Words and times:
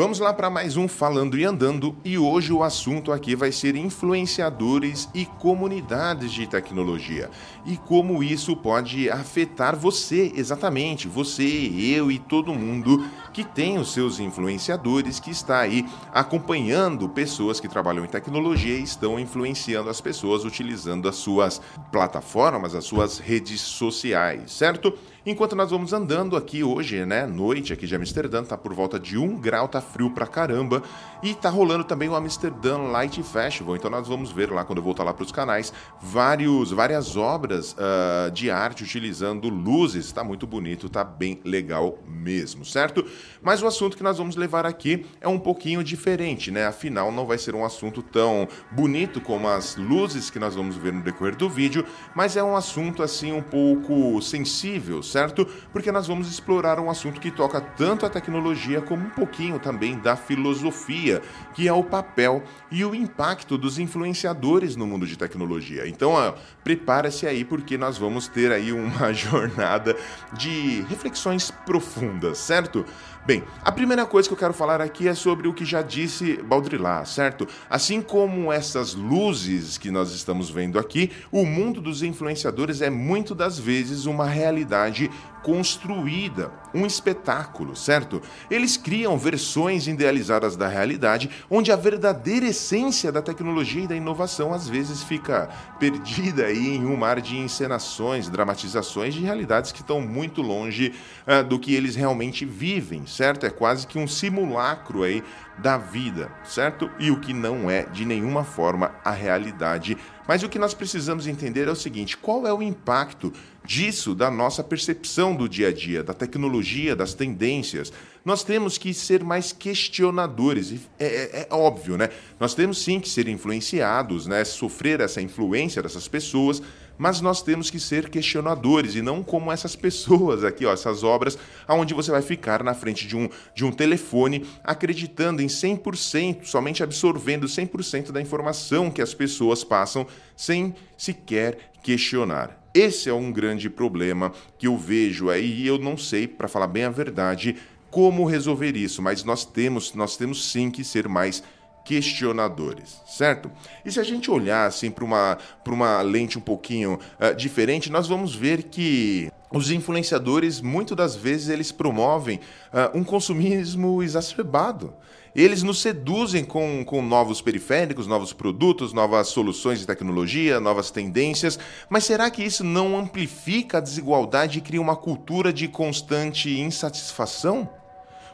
Vamos 0.00 0.18
lá 0.18 0.32
para 0.32 0.48
mais 0.48 0.78
um 0.78 0.88
Falando 0.88 1.38
e 1.38 1.44
Andando 1.44 1.94
e 2.02 2.16
hoje 2.16 2.54
o 2.54 2.62
assunto 2.62 3.12
aqui 3.12 3.36
vai 3.36 3.52
ser 3.52 3.76
influenciadores 3.76 5.10
e 5.12 5.26
comunidades 5.26 6.32
de 6.32 6.46
tecnologia 6.46 7.28
e 7.66 7.76
como 7.76 8.22
isso 8.22 8.56
pode 8.56 9.10
afetar 9.10 9.76
você, 9.76 10.32
exatamente, 10.34 11.06
você, 11.06 11.44
eu 11.44 12.10
e 12.10 12.18
todo 12.18 12.54
mundo 12.54 13.04
que 13.30 13.44
tem 13.44 13.76
os 13.76 13.92
seus 13.92 14.18
influenciadores 14.18 15.20
que 15.20 15.30
está 15.30 15.58
aí 15.58 15.84
acompanhando 16.14 17.06
pessoas 17.06 17.60
que 17.60 17.68
trabalham 17.68 18.02
em 18.02 18.08
tecnologia 18.08 18.78
e 18.78 18.82
estão 18.82 19.20
influenciando 19.20 19.90
as 19.90 20.00
pessoas 20.00 20.46
utilizando 20.46 21.10
as 21.10 21.16
suas 21.16 21.60
plataformas, 21.92 22.74
as 22.74 22.86
suas 22.86 23.18
redes 23.18 23.60
sociais, 23.60 24.50
certo? 24.50 24.94
Enquanto 25.24 25.54
nós 25.54 25.70
vamos 25.70 25.92
andando 25.92 26.34
aqui 26.34 26.64
hoje, 26.64 27.04
né, 27.04 27.26
noite 27.26 27.74
aqui 27.74 27.86
de 27.86 27.94
Amsterdã, 27.94 28.42
tá 28.42 28.56
por 28.56 28.72
volta 28.72 28.98
de 28.98 29.18
um 29.18 29.36
grau, 29.36 29.68
tá 29.68 29.78
frio 29.78 30.10
pra 30.10 30.26
caramba, 30.26 30.82
e 31.22 31.34
tá 31.34 31.50
rolando 31.50 31.84
também 31.84 32.08
o 32.08 32.14
Amsterdã 32.14 32.78
Light 32.78 33.22
Festival, 33.22 33.76
então 33.76 33.90
nós 33.90 34.08
vamos 34.08 34.32
ver 34.32 34.50
lá, 34.50 34.64
quando 34.64 34.78
eu 34.78 34.82
voltar 34.82 35.04
lá 35.04 35.12
para 35.12 35.22
os 35.22 35.30
canais, 35.30 35.74
vários, 36.00 36.70
várias 36.70 37.18
obras 37.18 37.74
uh, 37.74 38.30
de 38.30 38.50
arte 38.50 38.82
utilizando 38.82 39.50
luzes, 39.50 40.10
tá 40.10 40.24
muito 40.24 40.46
bonito, 40.46 40.88
tá 40.88 41.04
bem 41.04 41.38
legal 41.44 41.98
mesmo, 42.08 42.64
certo? 42.64 43.04
Mas 43.42 43.62
o 43.62 43.66
assunto 43.66 43.98
que 43.98 44.02
nós 44.02 44.16
vamos 44.16 44.36
levar 44.36 44.64
aqui 44.64 45.04
é 45.20 45.28
um 45.28 45.38
pouquinho 45.38 45.84
diferente, 45.84 46.50
né, 46.50 46.66
afinal 46.66 47.12
não 47.12 47.26
vai 47.26 47.36
ser 47.36 47.54
um 47.54 47.62
assunto 47.62 48.02
tão 48.02 48.48
bonito 48.72 49.20
como 49.20 49.48
as 49.48 49.76
luzes 49.76 50.30
que 50.30 50.38
nós 50.38 50.54
vamos 50.54 50.76
ver 50.76 50.94
no 50.94 51.02
decorrer 51.02 51.36
do 51.36 51.50
vídeo, 51.50 51.84
mas 52.14 52.38
é 52.38 52.42
um 52.42 52.56
assunto 52.56 53.02
assim 53.02 53.32
um 53.32 53.42
pouco 53.42 54.22
sensível, 54.22 55.02
certo? 55.10 55.46
Porque 55.72 55.90
nós 55.92 56.06
vamos 56.06 56.30
explorar 56.30 56.78
um 56.78 56.90
assunto 56.90 57.20
que 57.20 57.30
toca 57.30 57.60
tanto 57.60 58.06
a 58.06 58.10
tecnologia 58.10 58.80
como 58.80 59.06
um 59.06 59.10
pouquinho 59.10 59.58
também 59.58 59.98
da 59.98 60.16
filosofia, 60.16 61.20
que 61.54 61.66
é 61.66 61.72
o 61.72 61.84
papel 61.84 62.42
e 62.70 62.84
o 62.84 62.94
impacto 62.94 63.58
dos 63.58 63.78
influenciadores 63.78 64.76
no 64.76 64.86
mundo 64.86 65.06
de 65.06 65.16
tecnologia. 65.16 65.88
Então, 65.88 66.34
prepara-se 66.62 67.26
aí 67.26 67.44
porque 67.44 67.76
nós 67.76 67.98
vamos 67.98 68.28
ter 68.28 68.52
aí 68.52 68.72
uma 68.72 69.12
jornada 69.14 69.96
de 70.32 70.82
reflexões 70.88 71.50
profundas, 71.50 72.38
certo? 72.38 72.84
Bem, 73.26 73.44
a 73.62 73.70
primeira 73.70 74.06
coisa 74.06 74.26
que 74.26 74.32
eu 74.32 74.38
quero 74.38 74.52
falar 74.52 74.80
aqui 74.80 75.06
é 75.06 75.14
sobre 75.14 75.46
o 75.46 75.52
que 75.52 75.64
já 75.64 75.82
disse 75.82 76.42
Baudrillard, 76.42 77.08
certo? 77.08 77.46
Assim 77.68 78.02
como 78.02 78.50
essas 78.50 78.94
luzes 78.94 79.78
que 79.78 79.90
nós 79.90 80.12
estamos 80.12 80.50
vendo 80.50 80.78
aqui, 80.78 81.12
o 81.30 81.44
mundo 81.44 81.80
dos 81.80 82.02
influenciadores 82.02 82.80
é 82.80 82.88
muito 82.90 83.34
das 83.34 83.58
vezes 83.58 84.06
uma 84.06 84.26
realidade 84.26 84.99
이. 85.00 85.08
Construída, 85.42 86.52
um 86.74 86.86
espetáculo, 86.86 87.74
certo? 87.74 88.22
Eles 88.50 88.76
criam 88.76 89.18
versões 89.18 89.86
idealizadas 89.86 90.56
da 90.56 90.68
realidade, 90.68 91.30
onde 91.50 91.72
a 91.72 91.76
verdadeira 91.76 92.46
essência 92.46 93.10
da 93.10 93.22
tecnologia 93.22 93.84
e 93.84 93.88
da 93.88 93.96
inovação 93.96 94.52
às 94.52 94.68
vezes 94.68 95.02
fica 95.02 95.48
perdida 95.78 96.44
aí 96.46 96.76
em 96.76 96.86
um 96.86 96.96
mar 96.96 97.20
de 97.20 97.36
encenações, 97.36 98.28
dramatizações 98.28 99.14
de 99.14 99.20
realidades 99.20 99.72
que 99.72 99.80
estão 99.80 100.00
muito 100.00 100.42
longe 100.42 100.94
uh, 101.26 101.42
do 101.42 101.58
que 101.58 101.74
eles 101.74 101.96
realmente 101.96 102.44
vivem, 102.44 103.06
certo? 103.06 103.46
É 103.46 103.50
quase 103.50 103.86
que 103.86 103.98
um 103.98 104.06
simulacro 104.06 105.02
aí 105.02 105.22
da 105.58 105.76
vida, 105.76 106.30
certo? 106.44 106.90
E 106.98 107.10
o 107.10 107.20
que 107.20 107.32
não 107.32 107.70
é 107.70 107.82
de 107.84 108.04
nenhuma 108.04 108.44
forma 108.44 108.92
a 109.04 109.10
realidade. 109.10 109.96
Mas 110.26 110.42
o 110.42 110.48
que 110.48 110.58
nós 110.58 110.74
precisamos 110.74 111.26
entender 111.26 111.68
é 111.68 111.70
o 111.70 111.76
seguinte: 111.76 112.16
qual 112.16 112.46
é 112.46 112.52
o 112.52 112.62
impacto 112.62 113.32
disso 113.64 114.14
da 114.14 114.30
nossa 114.30 114.64
percepção 114.64 115.29
do 115.34 115.48
dia 115.48 115.68
a 115.68 115.72
dia, 115.72 116.02
da 116.02 116.14
tecnologia, 116.14 116.94
das 116.94 117.14
tendências? 117.14 117.92
Nós 118.24 118.44
temos 118.44 118.76
que 118.76 118.92
ser 118.92 119.24
mais 119.24 119.52
questionadores. 119.52 120.72
É, 120.98 121.06
é, 121.06 121.46
é 121.50 121.54
óbvio, 121.54 121.96
né? 121.96 122.08
Nós 122.38 122.54
temos 122.54 122.82
sim 122.82 123.00
que 123.00 123.08
ser 123.08 123.28
influenciados, 123.28 124.26
né? 124.26 124.44
Sofrer 124.44 125.00
essa 125.00 125.20
influência 125.20 125.82
dessas 125.82 126.06
pessoas 126.06 126.62
mas 127.00 127.22
nós 127.22 127.40
temos 127.40 127.70
que 127.70 127.80
ser 127.80 128.10
questionadores 128.10 128.94
e 128.94 129.00
não 129.00 129.22
como 129.22 129.50
essas 129.50 129.74
pessoas 129.74 130.44
aqui, 130.44 130.66
ó, 130.66 130.72
essas 130.74 131.02
obras, 131.02 131.38
aonde 131.66 131.94
você 131.94 132.10
vai 132.10 132.20
ficar 132.20 132.62
na 132.62 132.74
frente 132.74 133.06
de 133.06 133.16
um, 133.16 133.26
de 133.54 133.64
um 133.64 133.72
telefone 133.72 134.44
acreditando 134.62 135.40
em 135.40 135.46
100%, 135.46 136.44
somente 136.44 136.82
absorvendo 136.82 137.46
100% 137.46 138.12
da 138.12 138.20
informação 138.20 138.90
que 138.90 139.00
as 139.00 139.14
pessoas 139.14 139.64
passam 139.64 140.06
sem 140.36 140.74
sequer 140.94 141.70
questionar. 141.82 142.62
Esse 142.74 143.08
é 143.08 143.14
um 143.14 143.32
grande 143.32 143.70
problema 143.70 144.30
que 144.58 144.66
eu 144.66 144.76
vejo 144.76 145.30
aí 145.30 145.62
e 145.62 145.66
eu 145.66 145.78
não 145.78 145.96
sei, 145.96 146.28
para 146.28 146.48
falar 146.48 146.66
bem 146.66 146.84
a 146.84 146.90
verdade, 146.90 147.56
como 147.90 148.26
resolver 148.26 148.76
isso, 148.76 149.00
mas 149.00 149.24
nós 149.24 149.46
temos, 149.46 149.94
nós 149.94 150.18
temos 150.18 150.50
sim 150.52 150.70
que 150.70 150.84
ser 150.84 151.08
mais 151.08 151.42
questionadores, 151.90 153.02
certo? 153.04 153.50
E 153.84 153.90
se 153.90 153.98
a 153.98 154.04
gente 154.04 154.30
olhar 154.30 154.64
assim 154.64 154.92
para 154.92 155.04
uma, 155.04 155.36
uma 155.66 156.00
lente 156.02 156.38
um 156.38 156.40
pouquinho 156.40 157.00
uh, 157.18 157.34
diferente, 157.34 157.90
nós 157.90 158.06
vamos 158.06 158.32
ver 158.32 158.62
que 158.62 159.28
os 159.52 159.72
influenciadores, 159.72 160.60
muitas 160.60 160.96
das 160.96 161.16
vezes, 161.16 161.48
eles 161.48 161.72
promovem 161.72 162.38
uh, 162.72 162.96
um 162.96 163.02
consumismo 163.02 164.04
exacerbado. 164.04 164.94
Eles 165.34 165.64
nos 165.64 165.80
seduzem 165.80 166.44
com, 166.44 166.84
com 166.84 167.02
novos 167.02 167.42
periféricos, 167.42 168.06
novos 168.06 168.32
produtos, 168.32 168.92
novas 168.92 169.26
soluções 169.26 169.80
de 169.80 169.86
tecnologia, 169.86 170.60
novas 170.60 170.92
tendências, 170.92 171.58
mas 171.88 172.04
será 172.04 172.30
que 172.30 172.44
isso 172.44 172.62
não 172.62 172.96
amplifica 172.96 173.78
a 173.78 173.80
desigualdade 173.80 174.58
e 174.58 174.62
cria 174.62 174.80
uma 174.80 174.94
cultura 174.94 175.52
de 175.52 175.66
constante 175.66 176.56
insatisfação? 176.60 177.68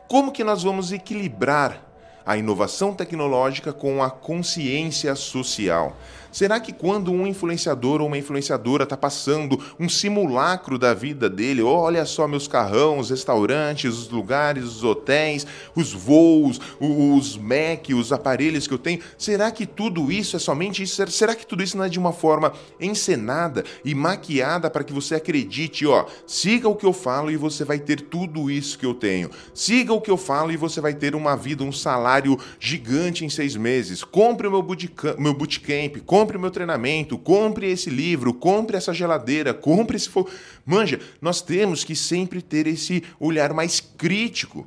Como 0.07 0.31
que 0.31 0.45
nós 0.45 0.63
vamos 0.63 0.93
equilibrar 0.93 1.86
a 2.27 2.37
inovação 2.37 2.93
tecnológica 2.93 3.73
com 3.73 4.03
a 4.03 4.11
consciência 4.11 5.15
social. 5.15 5.97
Será 6.37 6.61
que 6.61 6.71
quando 6.71 7.11
um 7.11 7.27
influenciador 7.27 8.03
ou 8.03 8.09
uma 8.09 8.19
influenciadora 8.19 8.85
está 8.85 8.95
passando 8.95 9.59
um 9.81 9.89
simulacro 9.89 10.79
da 10.79 10.93
vida 10.93 11.31
dele, 11.31 11.63
olha 11.63 12.05
só 12.05 12.29
meus 12.29 12.47
carrão, 12.47 12.99
os 12.99 13.09
restaurantes, 13.09 13.95
os 13.95 14.11
lugares, 14.11 14.65
os 14.65 14.85
hotéis, 14.85 15.47
os 15.75 15.95
voos, 15.95 16.61
os 16.79 17.39
Mac, 17.39 17.89
os 17.89 18.13
aparelhos 18.13 18.67
que 18.67 18.75
eu 18.75 18.79
tenho, 18.79 19.01
será 19.17 19.51
que 19.51 19.65
tudo 19.65 20.13
isso 20.13 20.37
é 20.37 20.39
somente 20.39 20.83
isso? 20.83 21.11
Será 21.11 21.35
que 21.35 21.47
tudo 21.47 21.63
isso 21.63 21.75
não 21.75 21.85
é 21.85 21.89
de 21.89 21.99
uma 21.99 22.13
forma 22.13 22.53
encenada 22.79 23.65
e 23.83 23.95
maquiada 23.95 24.69
para 24.69 24.85
que 24.85 24.93
você 24.93 25.15
acredite, 25.15 25.87
ó, 25.87 26.05
siga 26.27 26.69
o 26.69 26.77
que 26.77 26.85
eu 26.85 26.93
falo 26.93 27.31
e 27.31 27.37
você 27.39 27.65
vai 27.65 27.79
ter 27.79 28.03
tudo 28.03 28.51
isso 28.51 28.79
que 28.79 28.85
eu 28.85 28.93
tenho. 28.93 29.31
Siga 29.55 29.95
o 29.95 30.03
que 30.03 30.11
eu 30.11 30.19
falo 30.19 30.53
e 30.53 30.57
você 30.59 30.83
vai 30.83 30.93
ter 30.93 31.15
uma 31.15 31.35
vida, 31.35 31.65
um 31.65 31.73
salário 31.73 32.16
gigante 32.61 33.25
em 33.25 33.29
seis 33.29 33.57
meses. 33.57 34.05
Compre 34.05 34.47
o 34.47 34.51
meu 34.51 34.63
bootcamp, 34.63 35.19
meu 35.19 35.35
bootcamp 35.35 35.97
compre 36.05 36.27
compre 36.27 36.37
o 36.37 36.41
meu 36.41 36.51
treinamento, 36.51 37.17
compre 37.17 37.71
esse 37.71 37.89
livro, 37.89 38.35
compre 38.35 38.77
essa 38.77 38.93
geladeira, 38.93 39.55
compre 39.55 39.97
esse 39.97 40.09
fogo. 40.09 40.29
Manja, 40.65 41.01
nós 41.21 41.41
temos 41.41 41.85
que 41.85 41.95
sempre 41.95 42.43
ter 42.43 42.67
esse 42.67 43.03
olhar 43.21 43.53
mais 43.53 43.81
crítico 43.81 44.67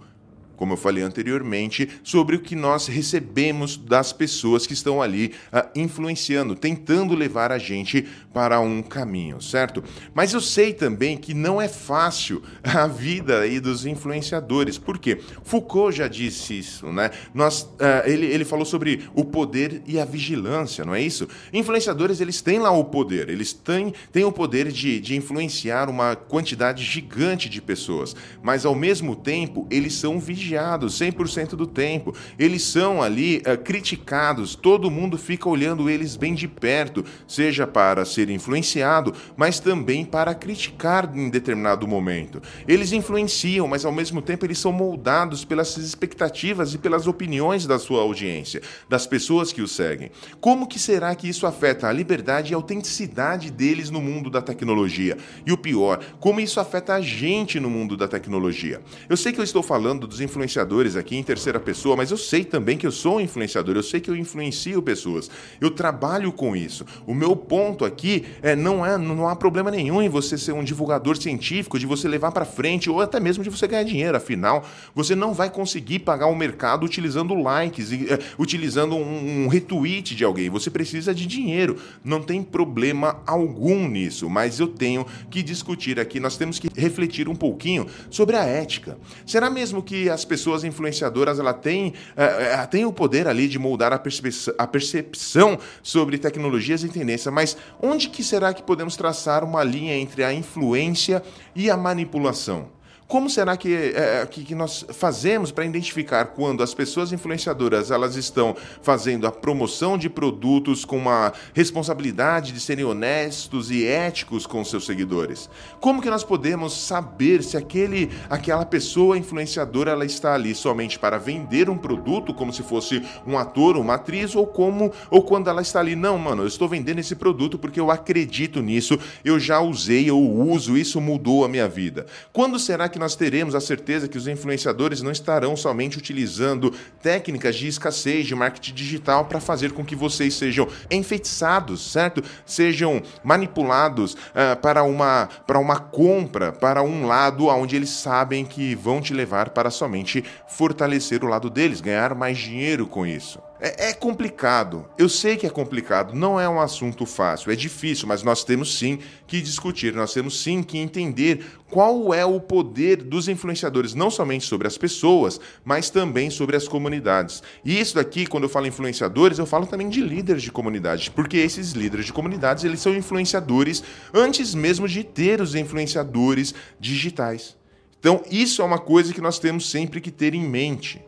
como 0.59 0.73
eu 0.73 0.77
falei 0.77 1.01
anteriormente, 1.01 1.87
sobre 2.03 2.35
o 2.35 2.39
que 2.41 2.53
nós 2.53 2.85
recebemos 2.85 3.77
das 3.77 4.11
pessoas 4.11 4.67
que 4.67 4.73
estão 4.73 5.01
ali 5.01 5.33
uh, 5.53 5.65
influenciando, 5.73 6.53
tentando 6.53 7.15
levar 7.15 7.49
a 7.49 7.57
gente 7.57 8.05
para 8.33 8.59
um 8.59 8.83
caminho, 8.83 9.41
certo? 9.41 9.81
Mas 10.13 10.33
eu 10.33 10.41
sei 10.41 10.73
também 10.73 11.15
que 11.15 11.33
não 11.33 11.61
é 11.61 11.69
fácil 11.69 12.43
a 12.61 12.87
vida 12.87 13.39
aí 13.39 13.61
dos 13.61 13.85
influenciadores, 13.85 14.77
porque 14.77 15.19
Foucault 15.43 15.95
já 15.95 16.09
disse 16.09 16.59
isso, 16.59 16.91
né? 16.91 17.09
Nós, 17.33 17.61
uh, 17.61 18.05
ele, 18.05 18.25
ele 18.25 18.43
falou 18.43 18.65
sobre 18.65 19.07
o 19.15 19.23
poder 19.23 19.81
e 19.87 19.97
a 19.97 20.03
vigilância, 20.03 20.83
não 20.83 20.93
é 20.93 21.01
isso? 21.01 21.25
Influenciadores, 21.53 22.19
eles 22.19 22.41
têm 22.41 22.59
lá 22.59 22.69
o 22.69 22.83
poder, 22.83 23.29
eles 23.29 23.53
têm, 23.53 23.93
têm 24.11 24.25
o 24.25 24.31
poder 24.31 24.69
de, 24.73 24.99
de 24.99 25.15
influenciar 25.15 25.87
uma 25.87 26.17
quantidade 26.17 26.83
gigante 26.83 27.47
de 27.47 27.61
pessoas, 27.61 28.13
mas 28.43 28.65
ao 28.65 28.75
mesmo 28.75 29.15
tempo, 29.15 29.65
eles 29.71 29.93
são 29.93 30.19
vigilantes 30.19 30.48
vigiados 30.49 30.99
100% 30.99 31.49
do 31.49 31.67
tempo. 31.67 32.13
Eles 32.37 32.63
são 32.63 33.01
ali 33.01 33.37
uh, 33.37 33.57
criticados, 33.57 34.55
todo 34.55 34.89
mundo 34.89 35.17
fica 35.17 35.47
olhando 35.47 35.89
eles 35.89 36.15
bem 36.15 36.33
de 36.33 36.47
perto, 36.47 37.05
seja 37.27 37.67
para 37.67 38.03
ser 38.05 38.29
influenciado, 38.29 39.13
mas 39.37 39.59
também 39.59 40.03
para 40.03 40.33
criticar 40.33 41.11
em 41.15 41.29
determinado 41.29 41.87
momento. 41.87 42.41
Eles 42.67 42.91
influenciam, 42.91 43.67
mas 43.67 43.85
ao 43.85 43.91
mesmo 43.91 44.21
tempo 44.21 44.45
eles 44.45 44.57
são 44.57 44.71
moldados 44.71 45.45
pelas 45.45 45.77
expectativas 45.77 46.73
e 46.73 46.77
pelas 46.77 47.05
opiniões 47.05 47.67
da 47.67 47.77
sua 47.77 48.01
audiência, 48.01 48.61
das 48.87 49.05
pessoas 49.05 49.53
que 49.53 49.61
o 49.61 49.67
seguem. 49.67 50.09
Como 50.39 50.67
que 50.67 50.79
será 50.79 51.13
que 51.13 51.29
isso 51.29 51.45
afeta 51.45 51.87
a 51.87 51.93
liberdade 51.93 52.51
e 52.51 52.53
a 52.55 52.57
autenticidade 52.57 53.51
deles 53.51 53.89
no 53.89 54.01
mundo 54.01 54.29
da 54.29 54.41
tecnologia? 54.41 55.17
E 55.45 55.51
o 55.51 55.57
pior, 55.57 55.99
como 56.19 56.39
isso 56.39 56.59
afeta 56.59 56.95
a 56.95 57.01
gente 57.01 57.59
no 57.59 57.69
mundo 57.69 57.95
da 57.95 58.07
tecnologia? 58.07 58.81
Eu 59.07 59.17
sei 59.17 59.31
que 59.31 59.39
eu 59.39 59.43
estou 59.43 59.61
falando 59.61 60.07
dos 60.07 60.19
influenciadores 60.19 60.38
influenciadores 60.39 60.95
aqui 60.95 61.17
em 61.17 61.23
terceira 61.23 61.59
pessoa, 61.59 61.95
mas 61.97 62.11
eu 62.11 62.17
sei 62.17 62.45
também 62.45 62.77
que 62.77 62.87
eu 62.87 62.91
sou 62.91 63.17
um 63.17 63.19
influenciador, 63.19 63.75
eu 63.75 63.83
sei 63.83 63.99
que 63.99 64.09
eu 64.09 64.15
influencio 64.15 64.81
pessoas. 64.81 65.29
Eu 65.59 65.69
trabalho 65.69 66.31
com 66.31 66.55
isso. 66.55 66.85
O 67.05 67.13
meu 67.13 67.35
ponto 67.35 67.83
aqui 67.83 68.25
é 68.41 68.55
não 68.55 68.85
é 68.85 68.97
não 68.97 69.27
há 69.27 69.35
problema 69.35 69.69
nenhum 69.69 70.01
em 70.01 70.07
você 70.07 70.37
ser 70.37 70.53
um 70.53 70.63
divulgador 70.63 71.17
científico, 71.17 71.77
de 71.77 71.85
você 71.85 72.07
levar 72.07 72.31
para 72.31 72.45
frente 72.45 72.89
ou 72.89 73.01
até 73.01 73.19
mesmo 73.19 73.43
de 73.43 73.49
você 73.49 73.67
ganhar 73.67 73.83
dinheiro. 73.83 74.15
Afinal, 74.15 74.65
você 74.95 75.13
não 75.13 75.33
vai 75.33 75.49
conseguir 75.49 75.99
pagar 75.99 76.27
o 76.27 76.35
mercado 76.35 76.85
utilizando 76.85 77.33
likes, 77.33 77.91
é, 77.91 78.19
utilizando 78.37 78.95
um, 78.95 79.45
um 79.45 79.47
retweet 79.47 80.15
de 80.15 80.23
alguém. 80.23 80.49
Você 80.49 80.69
precisa 80.69 81.13
de 81.13 81.25
dinheiro. 81.25 81.77
Não 82.03 82.21
tem 82.21 82.41
problema 82.41 83.21
algum 83.27 83.87
nisso, 83.87 84.29
mas 84.29 84.59
eu 84.59 84.67
tenho 84.67 85.05
que 85.29 85.43
discutir 85.43 85.99
aqui, 85.99 86.19
nós 86.19 86.37
temos 86.37 86.59
que 86.59 86.69
refletir 86.79 87.27
um 87.27 87.35
pouquinho 87.35 87.87
sobre 88.09 88.35
a 88.35 88.43
ética. 88.43 88.97
Será 89.25 89.49
mesmo 89.49 89.83
que 89.83 90.09
as 90.09 90.23
pessoas 90.29 90.63
influenciadoras 90.63 91.39
ela 91.39 91.53
têm, 91.53 91.89
uh, 91.89 92.67
têm 92.69 92.85
o 92.85 92.93
poder 92.93 93.27
ali 93.27 93.47
de 93.47 93.59
moldar 93.59 93.91
a, 93.91 93.99
percepção, 93.99 94.53
a 94.57 94.65
percepção 94.67 95.59
sobre 95.83 96.17
tecnologias 96.17 96.83
e 96.83 96.89
tendência, 96.89 97.31
mas 97.31 97.57
onde 97.81 98.07
que 98.09 98.23
será 98.23 98.53
que 98.53 98.63
podemos 98.63 98.95
traçar 98.95 99.43
uma 99.43 99.63
linha 99.63 99.97
entre 99.97 100.23
a 100.23 100.31
influência 100.31 101.21
e 101.55 101.69
a 101.69 101.75
manipulação? 101.75 102.78
Como 103.09 103.27
será 103.27 103.57
que, 103.57 103.73
é, 103.73 104.23
que, 104.29 104.43
que 104.43 104.53
nós 104.53 104.85
fazemos 104.93 105.51
para 105.51 105.65
identificar 105.65 106.25
quando 106.25 106.61
as 106.61 106.75
pessoas 106.75 107.11
influenciadoras 107.11 107.89
elas 107.89 108.15
estão 108.15 108.55
fazendo 108.83 109.25
a 109.25 109.31
promoção 109.31 109.97
de 109.97 110.07
produtos 110.07 110.85
com 110.85 110.95
uma 110.95 111.33
responsabilidade 111.55 112.51
de 112.51 112.59
serem 112.59 112.85
honestos 112.85 113.71
e 113.71 113.83
éticos 113.83 114.45
com 114.45 114.63
seus 114.63 114.85
seguidores? 114.85 115.49
Como 115.79 116.03
que 116.03 116.09
nós 116.09 116.23
podemos 116.23 116.71
saber 116.85 117.41
se 117.41 117.57
aquele, 117.57 118.11
aquela 118.29 118.63
pessoa 118.63 119.17
influenciadora 119.17 119.89
ela 119.89 120.05
está 120.05 120.35
ali 120.35 120.53
somente 120.53 120.99
para 120.99 121.17
vender 121.17 121.67
um 121.67 121.79
produto, 121.79 122.31
como 122.31 122.53
se 122.53 122.61
fosse 122.61 123.03
um 123.25 123.39
ator 123.39 123.75
uma 123.75 123.95
atriz, 123.95 124.35
ou 124.35 124.45
como 124.45 124.93
ou 125.09 125.23
quando 125.23 125.49
ela 125.49 125.63
está 125.63 125.79
ali, 125.79 125.95
não, 125.95 126.15
mano, 126.19 126.43
eu 126.43 126.47
estou 126.47 126.69
vendendo 126.69 126.99
esse 126.99 127.15
produto 127.15 127.57
porque 127.57 127.79
eu 127.79 127.89
acredito 127.89 128.61
nisso, 128.61 128.99
eu 129.25 129.39
já 129.39 129.59
usei, 129.59 130.07
eu 130.07 130.19
uso, 130.19 130.77
isso 130.77 131.01
mudou 131.01 131.43
a 131.43 131.49
minha 131.49 131.67
vida. 131.67 132.05
Quando 132.31 132.59
será 132.59 132.87
que 132.87 132.98
nós 132.99 133.15
teremos 133.15 133.55
a 133.55 133.61
certeza 133.61 134.07
que 134.07 134.17
os 134.17 134.27
influenciadores 134.27 135.01
não 135.01 135.11
estarão 135.11 135.55
somente 135.55 135.97
utilizando 135.97 136.71
técnicas 137.01 137.55
de 137.55 137.67
escassez, 137.67 138.27
de 138.27 138.35
marketing 138.35 138.73
digital 138.73 139.25
para 139.25 139.39
fazer 139.39 139.71
com 139.71 139.83
que 139.83 139.95
vocês 139.95 140.35
sejam 140.35 140.67
enfeitiçados, 140.91 141.91
certo? 141.91 142.23
Sejam 142.45 143.01
manipulados 143.23 144.13
uh, 144.13 144.59
para, 144.61 144.83
uma, 144.83 145.27
para 145.47 145.57
uma 145.57 145.79
compra, 145.79 146.51
para 146.51 146.83
um 146.83 147.07
lado 147.07 147.47
onde 147.47 147.75
eles 147.75 147.89
sabem 147.89 148.45
que 148.45 148.75
vão 148.75 149.01
te 149.01 149.13
levar 149.13 149.49
para 149.49 149.71
somente 149.71 150.23
fortalecer 150.47 151.23
o 151.23 151.27
lado 151.27 151.49
deles, 151.49 151.81
ganhar 151.81 152.13
mais 152.13 152.37
dinheiro 152.37 152.85
com 152.85 153.05
isso. 153.05 153.48
É, 153.61 153.89
é, 153.89 153.93
complicado. 153.93 154.85
Eu 154.97 155.09
sei 155.09 155.35
que 155.35 155.45
é 155.45 155.49
complicado. 155.49 156.13
Não 156.13 156.39
é 156.39 156.47
um 156.47 156.61
assunto 156.61 157.05
fácil. 157.05 157.51
É 157.51 157.55
difícil, 157.55 158.07
mas 158.07 158.23
nós 158.23 158.43
temos 158.45 158.77
sim 158.77 158.99
que 159.27 159.41
discutir. 159.41 159.93
Nós 159.93 160.13
temos 160.13 160.41
sim 160.41 160.63
que 160.63 160.77
entender 160.77 161.45
qual 161.69 162.13
é 162.13 162.25
o 162.25 162.39
poder 162.39 163.03
dos 163.03 163.27
influenciadores, 163.27 163.93
não 163.93 164.09
somente 164.09 164.45
sobre 164.45 164.65
as 164.65 164.77
pessoas, 164.77 165.41
mas 165.65 165.89
também 165.89 166.29
sobre 166.29 166.55
as 166.55 166.69
comunidades. 166.69 167.43
E 167.63 167.77
isso 167.79 167.95
daqui, 167.95 168.25
quando 168.25 168.43
eu 168.43 168.49
falo 168.49 168.65
influenciadores, 168.65 169.37
eu 169.37 169.45
falo 169.45 169.67
também 169.67 169.89
de 169.89 169.99
líderes 169.99 170.41
de 170.41 170.51
comunidades, 170.51 171.09
porque 171.09 171.37
esses 171.37 171.73
líderes 171.73 172.05
de 172.05 172.13
comunidades 172.13 172.63
eles 172.63 172.79
são 172.79 172.95
influenciadores 172.95 173.83
antes 174.13 174.55
mesmo 174.55 174.87
de 174.87 175.03
ter 175.03 175.41
os 175.41 175.53
influenciadores 175.53 176.55
digitais. 176.79 177.57
Então, 177.99 178.23
isso 178.31 178.61
é 178.61 178.65
uma 178.65 178.79
coisa 178.79 179.13
que 179.13 179.19
nós 179.19 179.37
temos 179.37 179.69
sempre 179.69 179.99
que 179.99 180.09
ter 180.09 180.33
em 180.33 180.41
mente. 180.41 181.01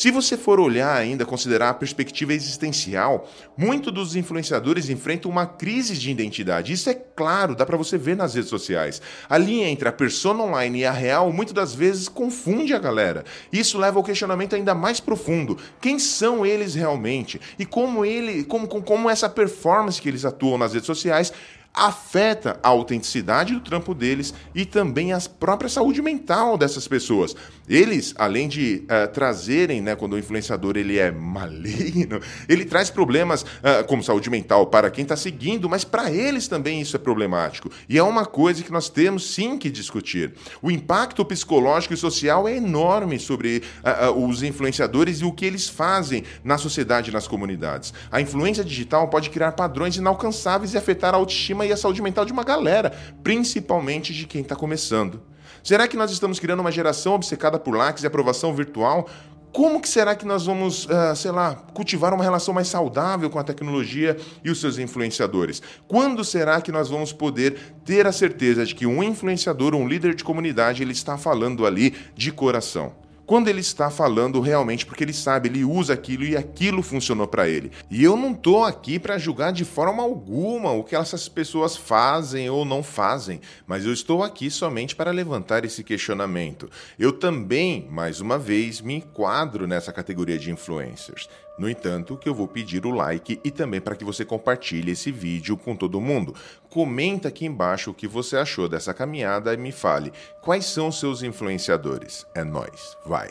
Se 0.00 0.10
você 0.10 0.34
for 0.34 0.58
olhar 0.58 0.96
ainda, 0.96 1.26
considerar 1.26 1.68
a 1.68 1.74
perspectiva 1.74 2.32
existencial, 2.32 3.28
muitos 3.54 3.92
dos 3.92 4.16
influenciadores 4.16 4.88
enfrentam 4.88 5.30
uma 5.30 5.44
crise 5.44 5.94
de 5.94 6.10
identidade. 6.10 6.72
Isso 6.72 6.88
é 6.88 6.94
claro, 6.94 7.54
dá 7.54 7.66
para 7.66 7.76
você 7.76 7.98
ver 7.98 8.16
nas 8.16 8.32
redes 8.32 8.48
sociais. 8.48 9.02
A 9.28 9.36
linha 9.36 9.68
entre 9.68 9.86
a 9.86 9.92
persona 9.92 10.42
online 10.42 10.78
e 10.78 10.84
a 10.86 10.90
real 10.90 11.30
muitas 11.30 11.52
das 11.52 11.74
vezes 11.74 12.08
confunde 12.08 12.72
a 12.72 12.78
galera. 12.78 13.26
Isso 13.52 13.76
leva 13.76 13.98
ao 13.98 14.02
questionamento 14.02 14.56
ainda 14.56 14.74
mais 14.74 15.00
profundo. 15.00 15.58
Quem 15.82 15.98
são 15.98 16.46
eles 16.46 16.74
realmente? 16.74 17.38
E 17.58 17.66
como 17.66 18.02
ele, 18.02 18.42
como, 18.44 18.66
como 18.68 19.10
essa 19.10 19.28
performance 19.28 20.00
que 20.00 20.08
eles 20.08 20.24
atuam 20.24 20.56
nas 20.56 20.72
redes 20.72 20.86
sociais 20.86 21.30
afeta 21.72 22.58
a 22.62 22.68
autenticidade 22.68 23.54
do 23.54 23.60
trampo 23.60 23.94
deles 23.94 24.34
e 24.54 24.64
também 24.64 25.12
a 25.12 25.20
própria 25.20 25.68
saúde 25.68 26.02
mental 26.02 26.58
dessas 26.58 26.86
pessoas. 26.88 27.34
Eles, 27.68 28.12
além 28.18 28.48
de 28.48 28.84
uh, 28.84 29.12
trazerem, 29.12 29.80
né, 29.80 29.94
quando 29.94 30.14
o 30.14 30.18
influenciador 30.18 30.76
ele 30.76 30.98
é 30.98 31.10
maligno, 31.12 32.20
ele 32.48 32.64
traz 32.64 32.90
problemas 32.90 33.42
uh, 33.42 33.84
como 33.86 34.02
saúde 34.02 34.28
mental 34.28 34.66
para 34.66 34.90
quem 34.90 35.02
está 35.02 35.16
seguindo, 35.16 35.68
mas 35.68 35.84
para 35.84 36.10
eles 36.10 36.48
também 36.48 36.80
isso 36.80 36.96
é 36.96 36.98
problemático. 36.98 37.70
E 37.88 37.96
é 37.96 38.02
uma 38.02 38.26
coisa 38.26 38.64
que 38.64 38.72
nós 38.72 38.88
temos 38.88 39.32
sim 39.32 39.56
que 39.56 39.70
discutir. 39.70 40.34
O 40.60 40.70
impacto 40.70 41.24
psicológico 41.24 41.94
e 41.94 41.96
social 41.96 42.48
é 42.48 42.56
enorme 42.56 43.20
sobre 43.20 43.62
uh, 43.84 44.26
os 44.26 44.42
influenciadores 44.42 45.20
e 45.20 45.24
o 45.24 45.32
que 45.32 45.44
eles 45.44 45.68
fazem 45.68 46.24
na 46.42 46.58
sociedade 46.58 47.10
e 47.10 47.12
nas 47.12 47.28
comunidades. 47.28 47.94
A 48.10 48.20
influência 48.20 48.64
digital 48.64 49.08
pode 49.08 49.30
criar 49.30 49.52
padrões 49.52 49.96
inalcançáveis 49.96 50.74
e 50.74 50.78
afetar 50.78 51.14
a 51.14 51.18
autoestima 51.18 51.59
e 51.66 51.72
a 51.72 51.76
saúde 51.76 52.02
mental 52.02 52.24
de 52.24 52.32
uma 52.32 52.44
galera, 52.44 52.92
principalmente 53.22 54.12
de 54.12 54.26
quem 54.26 54.42
está 54.42 54.56
começando. 54.56 55.22
Será 55.62 55.86
que 55.86 55.96
nós 55.96 56.10
estamos 56.10 56.38
criando 56.38 56.60
uma 56.60 56.72
geração 56.72 57.14
obcecada 57.14 57.58
por 57.58 57.76
likes 57.76 58.02
e 58.02 58.06
aprovação 58.06 58.54
virtual? 58.54 59.08
Como 59.52 59.80
que 59.80 59.88
será 59.88 60.14
que 60.14 60.24
nós 60.24 60.46
vamos, 60.46 60.86
uh, 60.86 61.14
sei 61.16 61.32
lá, 61.32 61.56
cultivar 61.74 62.14
uma 62.14 62.22
relação 62.22 62.54
mais 62.54 62.68
saudável 62.68 63.28
com 63.28 63.38
a 63.38 63.42
tecnologia 63.42 64.16
e 64.44 64.50
os 64.50 64.60
seus 64.60 64.78
influenciadores? 64.78 65.60
Quando 65.88 66.24
será 66.24 66.60
que 66.60 66.70
nós 66.70 66.88
vamos 66.88 67.12
poder 67.12 67.58
ter 67.84 68.06
a 68.06 68.12
certeza 68.12 68.64
de 68.64 68.74
que 68.74 68.86
um 68.86 69.02
influenciador, 69.02 69.74
um 69.74 69.88
líder 69.88 70.14
de 70.14 70.22
comunidade, 70.22 70.82
ele 70.82 70.92
está 70.92 71.18
falando 71.18 71.66
ali 71.66 71.94
de 72.14 72.30
coração? 72.30 72.92
Quando 73.30 73.46
ele 73.46 73.60
está 73.60 73.88
falando 73.90 74.40
realmente 74.40 74.84
porque 74.84 75.04
ele 75.04 75.12
sabe, 75.12 75.48
ele 75.48 75.64
usa 75.64 75.92
aquilo 75.92 76.24
e 76.24 76.36
aquilo 76.36 76.82
funcionou 76.82 77.28
para 77.28 77.48
ele. 77.48 77.70
E 77.88 78.02
eu 78.02 78.16
não 78.16 78.34
tô 78.34 78.64
aqui 78.64 78.98
para 78.98 79.18
julgar 79.18 79.52
de 79.52 79.64
forma 79.64 80.02
alguma 80.02 80.72
o 80.72 80.82
que 80.82 80.96
essas 80.96 81.28
pessoas 81.28 81.76
fazem 81.76 82.50
ou 82.50 82.64
não 82.64 82.82
fazem, 82.82 83.40
mas 83.68 83.86
eu 83.86 83.92
estou 83.92 84.24
aqui 84.24 84.50
somente 84.50 84.96
para 84.96 85.12
levantar 85.12 85.64
esse 85.64 85.84
questionamento. 85.84 86.68
Eu 86.98 87.12
também, 87.12 87.86
mais 87.88 88.20
uma 88.20 88.36
vez, 88.36 88.80
me 88.80 88.94
enquadro 88.94 89.64
nessa 89.64 89.92
categoria 89.92 90.36
de 90.36 90.50
influencers. 90.50 91.28
No 91.58 91.68
entanto, 91.68 92.16
que 92.16 92.28
eu 92.28 92.34
vou 92.34 92.48
pedir 92.48 92.86
o 92.86 92.90
like 92.90 93.40
e 93.44 93.50
também 93.50 93.80
para 93.80 93.96
que 93.96 94.04
você 94.04 94.24
compartilhe 94.24 94.92
esse 94.92 95.12
vídeo 95.12 95.56
com 95.56 95.76
todo 95.76 96.00
mundo. 96.00 96.34
Comenta 96.70 97.28
aqui 97.28 97.44
embaixo 97.44 97.90
o 97.90 97.94
que 97.94 98.08
você 98.08 98.36
achou 98.36 98.68
dessa 98.68 98.94
caminhada 98.94 99.52
e 99.52 99.56
me 99.56 99.72
fale 99.72 100.12
quais 100.40 100.64
são 100.64 100.90
seus 100.90 101.22
influenciadores. 101.22 102.26
É 102.34 102.44
nós, 102.44 102.96
vai. 103.04 103.28